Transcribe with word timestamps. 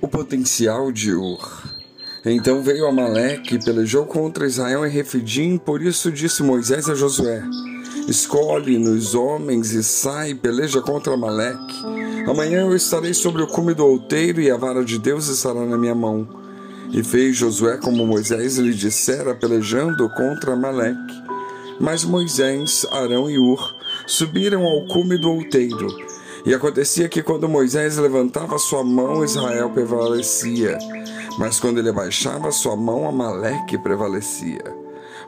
o 0.00 0.08
potencial 0.08 0.90
de 0.90 1.14
Ur. 1.14 1.70
Então 2.24 2.62
veio 2.62 2.86
Amaleque 2.86 3.54
e 3.54 3.64
pelejou 3.64 4.04
contra 4.04 4.46
Israel 4.46 4.86
em 4.86 4.90
Refidim, 4.90 5.56
por 5.56 5.80
isso 5.80 6.12
disse 6.12 6.42
Moisés 6.42 6.88
a 6.88 6.94
Josué: 6.94 7.42
Escolhe-nos 8.08 9.14
homens 9.14 9.72
e 9.72 9.82
sai, 9.82 10.34
peleja 10.34 10.80
contra 10.80 11.14
Amaleque. 11.14 11.76
Amanhã 12.28 12.62
eu 12.62 12.76
estarei 12.76 13.14
sobre 13.14 13.42
o 13.42 13.46
cume 13.46 13.72
do 13.72 13.86
outeiro 13.86 14.40
e 14.40 14.50
a 14.50 14.56
vara 14.56 14.84
de 14.84 14.98
Deus 14.98 15.28
estará 15.28 15.64
na 15.64 15.78
minha 15.78 15.94
mão. 15.94 16.28
E 16.92 17.04
fez 17.04 17.36
Josué 17.36 17.76
como 17.76 18.06
Moisés 18.06 18.58
lhe 18.58 18.74
dissera, 18.74 19.34
pelejando 19.34 20.08
contra 20.10 20.52
Amaleque. 20.52 21.22
Mas 21.78 22.04
Moisés, 22.04 22.84
Arão 22.90 23.30
e 23.30 23.38
Ur 23.38 23.74
subiram 24.06 24.64
ao 24.64 24.86
cume 24.86 25.16
do 25.16 25.30
outeiro. 25.30 26.09
E 26.44 26.54
acontecia 26.54 27.08
que 27.08 27.22
quando 27.22 27.48
Moisés 27.48 27.96
levantava 27.96 28.58
sua 28.58 28.82
mão, 28.82 29.24
Israel 29.24 29.70
prevalecia. 29.70 30.78
Mas 31.38 31.60
quando 31.60 31.78
ele 31.78 31.90
abaixava 31.90 32.50
sua 32.50 32.76
mão, 32.76 33.08
Amaleque 33.08 33.78
prevalecia. 33.78 34.80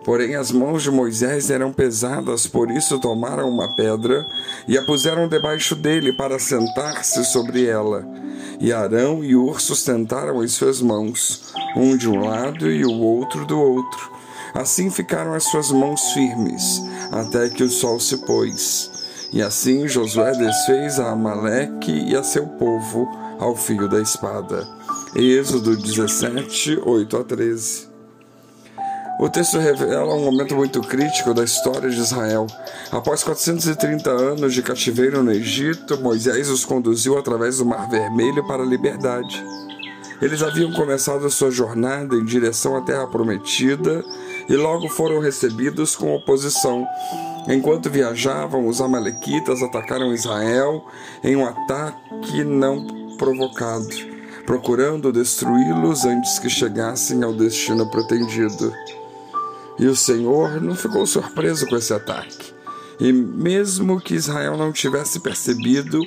Porém, 0.05 0.35
as 0.35 0.51
mãos 0.51 0.83
de 0.83 0.91
Moisés 0.91 1.49
eram 1.51 1.73
pesadas, 1.73 2.47
por 2.47 2.71
isso 2.71 2.99
tomaram 2.99 3.49
uma 3.49 3.69
pedra 3.69 4.27
e 4.67 4.77
a 4.77 4.83
puseram 4.83 5.29
debaixo 5.29 5.77
dele 5.77 6.13
para 6.13 6.39
sentar-se 6.39 7.25
sobre 7.25 7.67
ela. 7.67 8.05
E 8.59 8.73
Arão 8.73 9.23
e 9.23 9.37
Ur 9.37 9.61
sustentaram 9.61 10.41
as 10.41 10.53
suas 10.53 10.81
mãos, 10.81 11.53
um 11.77 11.97
de 11.97 12.09
um 12.09 12.27
lado 12.27 12.71
e 12.71 12.85
o 12.85 12.99
outro 13.01 13.47
do 13.47 13.59
outro. 13.61 14.11
Assim 14.55 14.91
ficaram 14.91 15.35
as 15.35 15.45
suas 15.45 15.71
mãos 15.71 16.13
firmes, 16.13 16.83
até 17.11 17.49
que 17.49 17.63
o 17.63 17.71
sol 17.71 17.99
se 17.99 18.19
pôs. 18.27 18.92
E 19.33 19.41
assim 19.41 19.89
Josué 19.89 20.33
desfez 20.33 21.01
a 21.01 21.11
Amaleque 21.11 21.91
e 21.91 22.15
a 22.15 22.23
seu 22.23 22.47
povo 22.47 23.09
ao 23.39 23.57
fio 23.57 23.89
da 23.89 24.01
espada. 24.01 24.69
Êxodo 25.17 25.75
17, 25.75 26.81
8 26.85 27.17
a 27.17 27.25
13. 27.25 27.93
O 29.19 29.31
texto 29.31 29.59
revela 29.59 30.15
um 30.15 30.25
momento 30.25 30.55
muito 30.55 30.81
crítico 30.83 31.33
da 31.33 31.45
história 31.45 31.89
de 31.89 31.99
Israel. 31.99 32.47
Após 32.91 33.23
430 33.23 34.11
anos 34.11 34.53
de 34.53 34.63
cativeiro 34.63 35.23
no 35.23 35.31
Egito, 35.31 35.99
Moisés 36.01 36.51
os 36.51 36.65
conduziu 36.65 37.17
através 37.17 37.59
do 37.59 37.65
Mar 37.65 37.89
Vermelho 37.89 38.47
para 38.47 38.63
a 38.63 38.67
liberdade. 38.67 39.43
Eles 40.21 40.43
haviam 40.43 40.73
começado 40.73 41.29
sua 41.31 41.51
jornada 41.51 42.15
em 42.17 42.25
direção 42.25 42.77
à 42.77 42.83
Terra 42.83 43.07
Prometida 43.07 44.05
e 44.49 44.57
logo 44.57 44.89
foram 44.89 45.21
recebidos 45.21 45.97
com 45.97 46.15
oposição. 46.15 46.87
Enquanto 47.49 47.91
viajavam, 47.91 48.67
os 48.67 48.81
Amalequitas 48.81 49.63
atacaram 49.63 50.15
Israel 50.15 50.87
em 51.25 51.35
um 51.37 51.45
ataque 51.45 52.45
não 52.45 53.17
provocado, 53.17 53.89
procurando 54.47 55.13
destruí-los 55.13 56.05
antes 56.05 56.39
que 56.39 56.49
chegassem 56.49 57.23
ao 57.23 57.33
destino 57.33 57.91
pretendido. 57.91 58.73
E 59.79 59.87
o 59.87 59.97
Senhor 59.97 60.61
não 60.61 60.75
ficou 60.75 61.07
surpreso 61.07 61.67
com 61.67 61.77
esse 61.77 61.93
ataque. 61.93 62.53
E 63.01 63.13
mesmo 63.13 64.01
que 64.01 64.15
Israel 64.15 64.57
não 64.57 64.71
tivesse 64.73 65.19
percebido, 65.19 66.01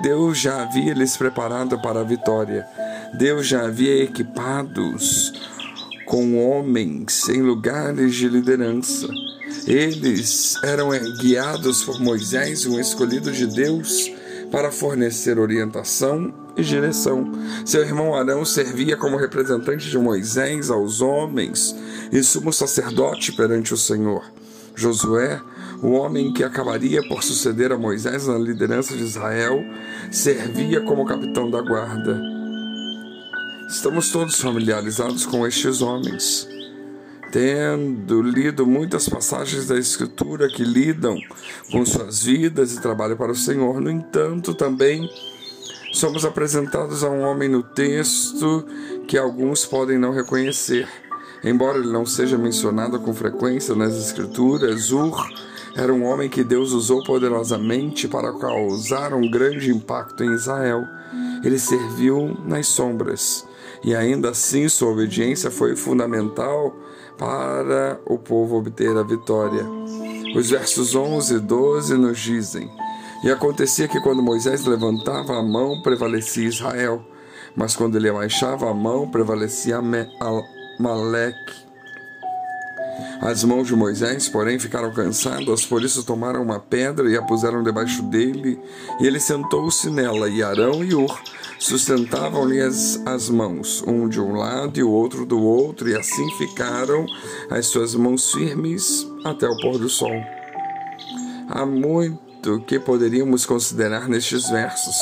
Deus 0.00 0.38
já 0.38 0.62
havia 0.62 0.94
lhes 0.94 1.16
preparado 1.16 1.80
para 1.80 2.00
a 2.00 2.04
vitória. 2.04 2.66
Deus 3.18 3.46
já 3.46 3.64
havia 3.64 4.04
equipados 4.04 5.32
com 6.04 6.48
homens 6.48 7.28
em 7.28 7.42
lugares 7.42 8.14
de 8.14 8.28
liderança. 8.28 9.08
Eles 9.66 10.54
eram 10.62 10.90
guiados 11.18 11.82
por 11.82 12.00
Moisés, 12.00 12.66
um 12.66 12.78
escolhido 12.78 13.32
de 13.32 13.48
Deus, 13.48 14.08
para 14.52 14.70
fornecer 14.70 15.40
orientação 15.40 16.32
e 16.56 16.62
direção. 16.62 17.32
Seu 17.64 17.82
irmão 17.82 18.14
Arão 18.14 18.44
servia 18.44 18.96
como 18.96 19.16
representante 19.16 19.90
de 19.90 19.98
Moisés 19.98 20.70
aos 20.70 21.00
homens 21.00 21.74
e 22.12 22.22
sumo 22.22 22.52
sacerdote 22.52 23.32
perante 23.32 23.74
o 23.74 23.76
Senhor. 23.76 24.22
Josué, 24.76 25.42
o 25.82 25.92
homem 25.92 26.32
que 26.32 26.44
acabaria 26.44 27.02
por 27.08 27.24
suceder 27.24 27.72
a 27.72 27.78
Moisés 27.78 28.28
na 28.28 28.38
liderança 28.38 28.96
de 28.96 29.02
Israel, 29.02 29.64
servia 30.12 30.80
como 30.82 31.06
capitão 31.06 31.50
da 31.50 31.60
guarda. 31.60 32.20
Estamos 33.68 34.10
todos 34.10 34.40
familiarizados 34.40 35.26
com 35.26 35.44
estes 35.44 35.82
homens, 35.82 36.46
tendo 37.30 38.22
lido 38.22 38.66
muitas 38.66 39.08
passagens 39.08 39.66
da 39.66 39.78
Escritura 39.78 40.48
que 40.48 40.64
lidam 40.64 41.16
com 41.70 41.84
suas 41.84 42.22
vidas 42.22 42.72
e 42.72 42.80
trabalho 42.80 43.16
para 43.16 43.32
o 43.32 43.36
Senhor. 43.36 43.80
No 43.80 43.90
entanto, 43.90 44.54
também 44.54 45.08
somos 45.92 46.24
apresentados 46.24 47.02
a 47.02 47.10
um 47.10 47.22
homem 47.22 47.48
no 47.48 47.62
texto 47.62 48.66
que 49.06 49.18
alguns 49.18 49.64
podem 49.64 49.98
não 49.98 50.12
reconhecer. 50.12 50.88
Embora 51.42 51.78
ele 51.78 51.92
não 51.92 52.06
seja 52.06 52.36
mencionado 52.36 52.98
com 52.98 53.14
frequência 53.14 53.74
nas 53.74 53.94
Escrituras, 53.94 54.90
Ur 54.90 55.16
era 55.76 55.92
um 55.92 56.04
homem 56.04 56.28
que 56.30 56.42
Deus 56.42 56.72
usou 56.72 57.04
poderosamente 57.04 58.08
para 58.08 58.32
causar 58.32 59.12
um 59.12 59.30
grande 59.30 59.70
impacto 59.70 60.24
em 60.24 60.32
Israel. 60.32 60.82
Ele 61.44 61.58
serviu 61.58 62.34
nas 62.46 62.66
sombras 62.66 63.46
e 63.84 63.94
ainda 63.94 64.30
assim 64.30 64.68
sua 64.70 64.90
obediência 64.90 65.50
foi 65.50 65.76
fundamental 65.76 66.74
para 67.18 68.00
o 68.04 68.18
povo 68.18 68.56
obter 68.56 68.96
a 68.96 69.02
vitória. 69.02 69.64
Os 70.34 70.50
versos 70.50 70.94
11 70.94 71.34
e 71.34 71.38
12 71.38 71.94
nos 71.96 72.18
dizem: 72.18 72.70
E 73.24 73.30
acontecia 73.30 73.88
que 73.88 74.00
quando 74.00 74.22
Moisés 74.22 74.64
levantava 74.64 75.38
a 75.38 75.42
mão, 75.42 75.80
prevalecia 75.82 76.48
Israel, 76.48 77.04
mas 77.56 77.74
quando 77.74 77.96
ele 77.96 78.08
abaixava 78.08 78.70
a 78.70 78.74
mão, 78.74 79.08
prevalecia 79.08 79.80
Maleque. 80.78 81.66
As 83.20 83.42
mãos 83.44 83.66
de 83.66 83.74
Moisés, 83.74 84.28
porém, 84.28 84.58
ficaram 84.58 84.92
cansadas, 84.92 85.64
por 85.64 85.82
isso 85.82 86.04
tomaram 86.04 86.42
uma 86.42 86.60
pedra 86.60 87.08
e 87.08 87.16
a 87.16 87.22
puseram 87.22 87.62
debaixo 87.62 88.02
dele, 88.02 88.60
e 89.00 89.06
ele 89.06 89.18
sentou-se 89.18 89.90
nela, 89.90 90.28
e 90.28 90.42
Arão 90.42 90.84
e 90.84 90.94
Ur 90.94 91.18
sustentavam-lhe 91.58 92.60
as, 92.60 93.00
as 93.06 93.28
mãos, 93.28 93.82
um 93.86 94.08
de 94.08 94.20
um 94.20 94.34
lado 94.34 94.78
e 94.78 94.82
o 94.82 94.90
outro 94.90 95.24
do 95.24 95.40
outro, 95.40 95.88
e 95.88 95.96
assim 95.96 96.30
ficaram 96.38 97.06
as 97.50 97.66
suas 97.66 97.94
mãos 97.94 98.32
firmes 98.32 99.06
até 99.24 99.48
o 99.48 99.56
pôr 99.58 99.78
do 99.78 99.88
sol. 99.88 100.20
Há 101.48 101.64
muito 101.64 102.60
que 102.66 102.78
poderíamos 102.78 103.46
considerar 103.46 104.08
nestes 104.08 104.48
versos. 104.48 104.96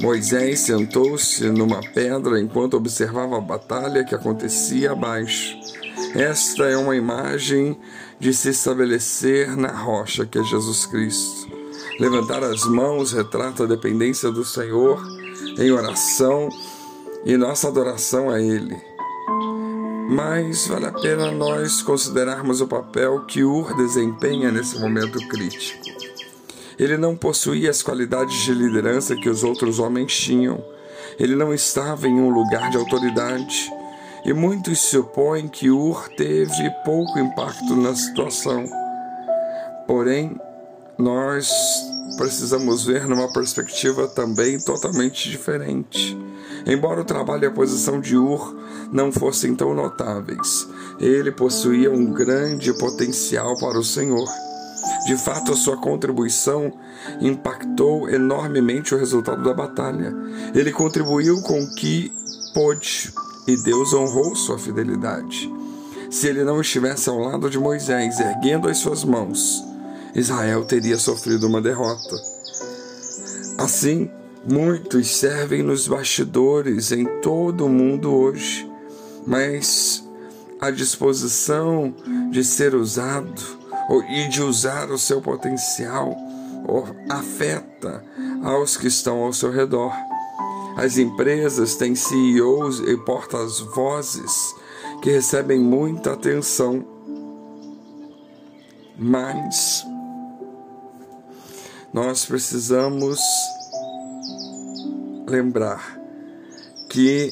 Moisés 0.00 0.60
sentou-se 0.60 1.44
numa 1.50 1.80
pedra 1.80 2.40
enquanto 2.40 2.76
observava 2.76 3.38
a 3.38 3.40
batalha 3.40 4.04
que 4.04 4.14
acontecia 4.14 4.92
abaixo. 4.92 5.56
Esta 6.14 6.64
é 6.64 6.76
uma 6.76 6.96
imagem 6.96 7.78
de 8.18 8.32
se 8.32 8.50
estabelecer 8.50 9.56
na 9.56 9.72
rocha 9.72 10.26
que 10.26 10.38
é 10.38 10.42
Jesus 10.44 10.86
Cristo. 10.86 11.48
Levantar 11.98 12.42
as 12.42 12.64
mãos 12.64 13.12
retrata 13.12 13.64
a 13.64 13.66
dependência 13.66 14.30
do 14.30 14.44
Senhor 14.44 15.00
em 15.58 15.70
oração 15.70 16.48
e 17.24 17.36
nossa 17.36 17.68
adoração 17.68 18.30
a 18.30 18.40
Ele. 18.40 18.76
Mas 20.08 20.66
vale 20.66 20.86
a 20.86 20.92
pena 20.92 21.30
nós 21.30 21.80
considerarmos 21.80 22.60
o 22.60 22.66
papel 22.66 23.24
que 23.26 23.42
Ur 23.42 23.74
desempenha 23.74 24.50
nesse 24.50 24.78
momento 24.78 25.18
crítico. 25.28 25.82
Ele 26.78 26.96
não 26.96 27.16
possuía 27.16 27.70
as 27.70 27.82
qualidades 27.82 28.42
de 28.42 28.52
liderança 28.52 29.16
que 29.16 29.28
os 29.28 29.42
outros 29.42 29.78
homens 29.78 30.14
tinham. 30.14 30.62
Ele 31.18 31.34
não 31.34 31.54
estava 31.54 32.06
em 32.06 32.20
um 32.20 32.28
lugar 32.28 32.70
de 32.70 32.76
autoridade. 32.76 33.72
E 34.24 34.32
muitos 34.32 34.80
supõem 34.80 35.48
que 35.48 35.70
Ur 35.70 36.08
teve 36.16 36.70
pouco 36.84 37.18
impacto 37.18 37.76
na 37.76 37.94
situação. 37.94 38.64
Porém, 39.86 40.38
nós 40.98 41.50
precisamos 42.16 42.84
ver 42.84 43.06
numa 43.06 43.32
perspectiva 43.32 44.06
também 44.06 44.58
totalmente 44.58 45.28
diferente. 45.30 46.16
Embora 46.66 47.00
o 47.00 47.04
trabalho 47.04 47.44
e 47.44 47.46
a 47.46 47.50
posição 47.50 48.00
de 48.00 48.16
Ur 48.16 48.56
não 48.92 49.10
fossem 49.10 49.54
tão 49.54 49.74
notáveis, 49.74 50.68
ele 51.00 51.30
possuía 51.32 51.90
um 51.90 52.06
grande 52.06 52.72
potencial 52.74 53.58
para 53.58 53.78
o 53.78 53.84
Senhor. 53.84 54.28
De 55.06 55.16
fato, 55.16 55.52
a 55.52 55.56
sua 55.56 55.76
contribuição 55.76 56.72
impactou 57.20 58.08
enormemente 58.08 58.94
o 58.94 58.98
resultado 58.98 59.42
da 59.42 59.52
batalha. 59.52 60.14
Ele 60.54 60.72
contribuiu 60.72 61.42
com 61.42 61.62
o 61.62 61.74
que 61.74 62.12
pôde 62.54 63.12
e 63.46 63.56
Deus 63.62 63.92
honrou 63.92 64.34
sua 64.34 64.58
fidelidade. 64.58 65.52
Se 66.10 66.28
ele 66.28 66.44
não 66.44 66.60
estivesse 66.60 67.08
ao 67.08 67.18
lado 67.18 67.50
de 67.50 67.58
Moisés, 67.58 68.20
erguendo 68.20 68.68
as 68.68 68.78
suas 68.78 69.04
mãos, 69.04 69.62
Israel 70.14 70.64
teria 70.64 70.98
sofrido 70.98 71.46
uma 71.46 71.60
derrota. 71.60 72.16
Assim, 73.58 74.10
muitos 74.48 75.16
servem 75.16 75.62
nos 75.62 75.88
bastidores 75.88 76.92
em 76.92 77.04
todo 77.20 77.66
o 77.66 77.68
mundo 77.68 78.14
hoje, 78.14 78.70
mas 79.26 80.04
a 80.60 80.70
disposição 80.70 81.94
de 82.30 82.44
ser 82.44 82.74
usado 82.74 83.42
e 84.08 84.28
de 84.28 84.42
usar 84.42 84.90
o 84.90 84.98
seu 84.98 85.20
potencial 85.20 86.16
afeta 87.10 88.02
aos 88.42 88.76
que 88.76 88.86
estão 88.86 89.22
ao 89.22 89.32
seu 89.32 89.50
redor. 89.50 89.92
As 90.76 90.96
empresas 90.98 91.76
têm 91.76 91.94
CEOs 91.94 92.80
e 92.80 92.96
portas-vozes 92.96 94.54
que 95.02 95.10
recebem 95.10 95.60
muita 95.60 96.12
atenção, 96.12 96.84
mas 98.98 99.84
nós 101.94 102.26
precisamos 102.26 103.20
lembrar 105.28 105.96
que 106.90 107.30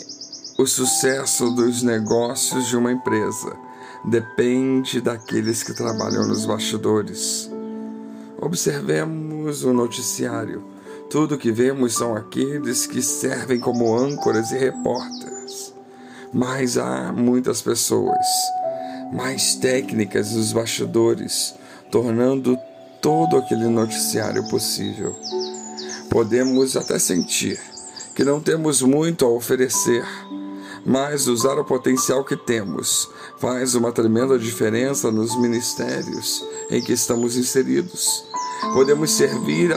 o 0.56 0.64
sucesso 0.64 1.50
dos 1.50 1.82
negócios 1.82 2.68
de 2.68 2.76
uma 2.76 2.92
empresa 2.92 3.56
depende 4.04 5.00
daqueles 5.00 5.64
que 5.64 5.74
trabalham 5.74 6.28
nos 6.28 6.46
bastidores. 6.46 7.50
Observemos 8.40 9.64
o 9.64 9.72
noticiário. 9.72 10.64
Tudo 11.10 11.36
que 11.36 11.50
vemos 11.50 11.94
são 11.94 12.14
aqueles 12.14 12.86
que 12.86 13.02
servem 13.02 13.58
como 13.58 13.92
âncoras 13.96 14.52
e 14.52 14.58
repórteres. 14.58 15.74
Mas 16.32 16.78
há 16.78 17.12
muitas 17.12 17.60
pessoas, 17.60 18.24
mais 19.12 19.56
técnicas 19.56 20.30
nos 20.30 20.52
bastidores, 20.52 21.52
tornando 21.90 22.56
todo 23.02 23.36
aquele 23.36 23.66
noticiário 23.66 24.48
possível. 24.48 25.14
Podemos 26.08 26.76
até 26.76 26.98
sentir 26.98 27.60
que 28.14 28.24
não 28.24 28.40
temos 28.40 28.80
muito 28.80 29.24
a 29.24 29.28
oferecer, 29.28 30.04
mas 30.86 31.26
usar 31.26 31.58
o 31.58 31.64
potencial 31.64 32.24
que 32.24 32.36
temos 32.36 33.10
faz 33.38 33.74
uma 33.74 33.90
tremenda 33.90 34.38
diferença 34.38 35.10
nos 35.10 35.36
ministérios 35.36 36.44
em 36.70 36.80
que 36.80 36.92
estamos 36.92 37.36
inseridos. 37.36 38.24
Podemos 38.72 39.10
servir 39.10 39.74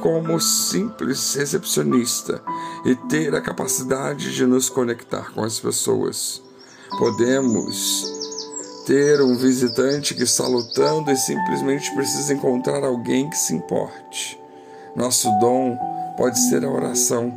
como 0.00 0.40
simples 0.40 1.34
recepcionista 1.34 2.42
e 2.84 2.96
ter 3.08 3.34
a 3.36 3.40
capacidade 3.40 4.34
de 4.34 4.44
nos 4.44 4.68
conectar 4.68 5.32
com 5.32 5.44
as 5.44 5.60
pessoas. 5.60 6.42
Podemos 6.98 8.11
ter 8.86 9.20
um 9.20 9.34
visitante 9.34 10.14
que 10.14 10.22
está 10.24 10.46
lutando 10.46 11.10
e 11.10 11.16
simplesmente 11.16 11.94
precisa 11.94 12.34
encontrar 12.34 12.84
alguém 12.84 13.28
que 13.28 13.36
se 13.36 13.54
importe. 13.54 14.40
Nosso 14.96 15.30
dom 15.38 15.78
pode 16.16 16.38
ser 16.38 16.64
a 16.64 16.70
oração. 16.70 17.32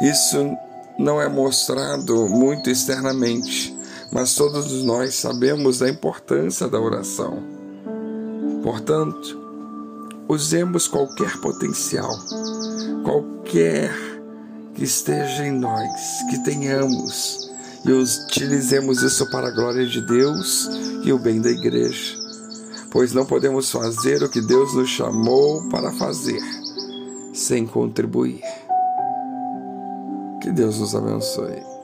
Isso 0.00 0.56
não 0.98 1.20
é 1.20 1.28
mostrado 1.28 2.28
muito 2.28 2.70
externamente, 2.70 3.76
mas 4.10 4.34
todos 4.34 4.82
nós 4.82 5.14
sabemos 5.14 5.78
da 5.78 5.88
importância 5.88 6.68
da 6.68 6.80
oração. 6.80 7.42
Portanto, 8.62 9.38
usemos 10.28 10.88
qualquer 10.88 11.40
potencial, 11.40 12.10
qualquer 13.04 13.92
que 14.74 14.84
esteja 14.84 15.46
em 15.46 15.52
nós, 15.52 16.22
que 16.30 16.42
tenhamos, 16.44 17.47
e 17.84 17.92
utilizemos 17.92 19.02
isso 19.02 19.28
para 19.30 19.48
a 19.48 19.50
glória 19.50 19.86
de 19.86 20.00
Deus 20.00 20.68
e 21.04 21.12
o 21.12 21.18
bem 21.18 21.40
da 21.40 21.50
igreja, 21.50 22.16
pois 22.90 23.12
não 23.12 23.24
podemos 23.24 23.70
fazer 23.70 24.22
o 24.22 24.28
que 24.28 24.40
Deus 24.40 24.74
nos 24.74 24.88
chamou 24.88 25.68
para 25.68 25.92
fazer 25.92 26.40
sem 27.32 27.66
contribuir. 27.66 28.42
Que 30.40 30.50
Deus 30.50 30.78
nos 30.78 30.94
abençoe. 30.94 31.77